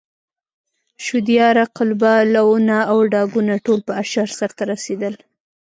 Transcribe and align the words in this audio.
شودیاره، 1.05 1.63
قلبه، 1.75 2.13
لوونه 2.33 2.77
او 2.91 2.97
ډاګونه 3.13 3.55
ټول 3.65 3.79
په 3.87 3.93
اشر 4.03 4.27
سرته 4.37 4.63
رسېدل. 4.71 5.13